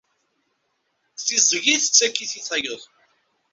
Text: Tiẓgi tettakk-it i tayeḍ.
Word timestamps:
Tiẓgi 1.25 1.75
tettakk-it 1.83 2.33
i 2.39 2.41
tayeḍ. 2.47 2.81